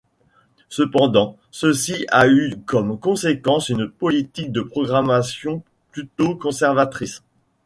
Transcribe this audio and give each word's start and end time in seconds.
Cependant, 0.67 1.37
ceci 1.51 2.07
a 2.09 2.27
eu 2.27 2.55
comme 2.65 2.99
conséquence 2.99 3.69
une 3.69 3.87
politique 3.87 4.51
de 4.51 4.61
programmation 4.61 5.61
plutôt 5.91 6.35
conservatrice. 6.35 7.21